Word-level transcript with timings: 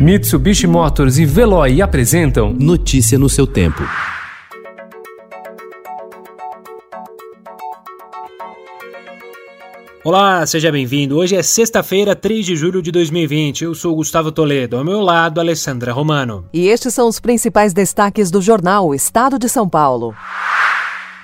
Mitsubishi 0.00 0.66
Motors 0.66 1.18
e 1.18 1.26
Veloy 1.26 1.82
apresentam 1.82 2.54
Notícia 2.58 3.18
no 3.18 3.28
seu 3.28 3.46
tempo. 3.46 3.82
Olá, 10.02 10.46
seja 10.46 10.72
bem-vindo. 10.72 11.18
Hoje 11.18 11.36
é 11.36 11.42
sexta-feira, 11.42 12.16
3 12.16 12.46
de 12.46 12.56
julho 12.56 12.80
de 12.80 12.90
2020. 12.90 13.64
Eu 13.64 13.74
sou 13.74 13.94
Gustavo 13.94 14.32
Toledo, 14.32 14.78
ao 14.78 14.84
meu 14.84 15.00
lado, 15.00 15.38
Alessandra 15.38 15.92
Romano. 15.92 16.46
E 16.50 16.68
estes 16.68 16.94
são 16.94 17.06
os 17.06 17.20
principais 17.20 17.74
destaques 17.74 18.30
do 18.30 18.40
jornal 18.40 18.94
Estado 18.94 19.38
de 19.38 19.50
São 19.50 19.68
Paulo. 19.68 20.14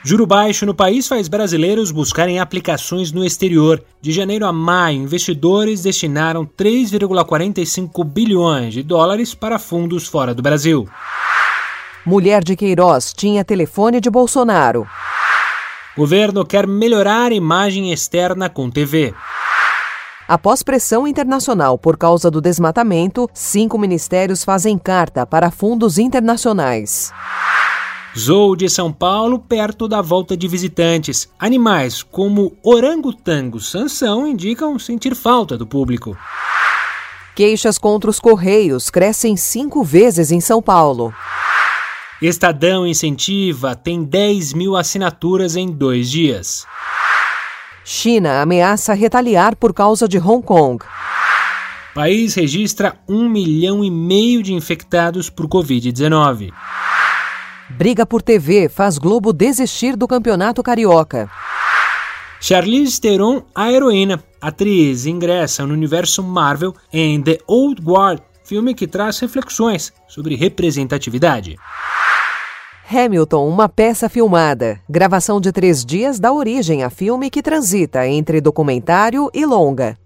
Juro 0.08 0.24
baixo 0.24 0.64
no 0.64 0.72
país 0.72 1.08
faz 1.08 1.26
brasileiros 1.26 1.90
buscarem 1.90 2.38
aplicações 2.38 3.10
no 3.10 3.24
exterior. 3.24 3.82
De 4.00 4.12
janeiro 4.12 4.46
a 4.46 4.52
maio, 4.52 5.02
investidores 5.02 5.82
destinaram 5.82 6.46
3,45 6.46 8.04
bilhões 8.04 8.72
de 8.72 8.84
dólares 8.84 9.34
para 9.34 9.58
fundos 9.58 10.06
fora 10.06 10.32
do 10.32 10.40
Brasil. 10.40 10.88
Mulher 12.04 12.44
de 12.44 12.54
Queiroz 12.54 13.12
tinha 13.12 13.44
telefone 13.44 14.00
de 14.00 14.08
Bolsonaro. 14.08 14.86
Governo 15.96 16.46
quer 16.46 16.68
melhorar 16.68 17.32
a 17.32 17.34
imagem 17.34 17.92
externa 17.92 18.48
com 18.48 18.70
TV. 18.70 19.12
Após 20.28 20.62
pressão 20.62 21.04
internacional 21.08 21.76
por 21.76 21.96
causa 21.96 22.30
do 22.30 22.40
desmatamento, 22.40 23.28
cinco 23.34 23.76
ministérios 23.76 24.44
fazem 24.44 24.78
carta 24.78 25.26
para 25.26 25.50
fundos 25.50 25.98
internacionais. 25.98 27.12
Zoo 28.18 28.56
de 28.56 28.68
São 28.70 28.90
Paulo, 28.90 29.38
perto 29.38 29.86
da 29.86 30.00
volta 30.00 30.34
de 30.34 30.48
visitantes. 30.48 31.28
Animais 31.38 32.02
como 32.02 32.56
orangotango 32.62 33.60
Sansão 33.60 34.26
indicam 34.26 34.78
sentir 34.78 35.14
falta 35.14 35.58
do 35.58 35.66
público. 35.66 36.16
Queixas 37.34 37.76
contra 37.76 38.08
os 38.08 38.18
Correios 38.18 38.88
crescem 38.88 39.36
cinco 39.36 39.84
vezes 39.84 40.32
em 40.32 40.40
São 40.40 40.62
Paulo. 40.62 41.12
Estadão 42.22 42.86
incentiva, 42.86 43.76
tem 43.76 44.02
10 44.02 44.54
mil 44.54 44.74
assinaturas 44.74 45.54
em 45.54 45.70
dois 45.70 46.10
dias. 46.10 46.64
China 47.84 48.40
ameaça 48.40 48.94
retaliar 48.94 49.54
por 49.54 49.74
causa 49.74 50.08
de 50.08 50.18
Hong 50.18 50.42
Kong. 50.42 50.82
País 51.94 52.34
registra 52.34 52.96
um 53.06 53.28
milhão 53.28 53.84
e 53.84 53.90
meio 53.90 54.42
de 54.42 54.54
infectados 54.54 55.28
por 55.28 55.46
Covid-19. 55.46 56.52
Briga 57.68 58.06
por 58.06 58.22
TV 58.22 58.68
faz 58.68 58.96
Globo 58.96 59.32
desistir 59.32 59.96
do 59.96 60.06
Campeonato 60.06 60.62
Carioca. 60.62 61.28
Charlize 62.40 63.00
Theron, 63.00 63.42
a 63.52 63.72
heroína, 63.72 64.22
atriz, 64.40 65.04
ingressa 65.04 65.66
no 65.66 65.74
universo 65.74 66.22
Marvel 66.22 66.72
em 66.92 67.20
The 67.20 67.38
Old 67.44 67.82
Guard, 67.82 68.20
filme 68.44 68.72
que 68.72 68.86
traz 68.86 69.18
reflexões 69.18 69.92
sobre 70.06 70.36
representatividade. 70.36 71.56
Hamilton, 72.88 73.48
uma 73.48 73.68
peça 73.68 74.08
filmada. 74.08 74.78
Gravação 74.88 75.40
de 75.40 75.50
três 75.50 75.84
dias 75.84 76.20
dá 76.20 76.32
origem 76.32 76.84
a 76.84 76.90
filme 76.90 77.28
que 77.28 77.42
transita 77.42 78.06
entre 78.06 78.40
documentário 78.40 79.28
e 79.34 79.44
longa. 79.44 79.98